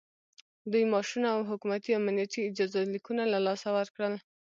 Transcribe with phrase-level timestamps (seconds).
[0.71, 4.13] دوی معاشونه او حکومتي امنیتي اجازه لیکونه له لاسه ورکړل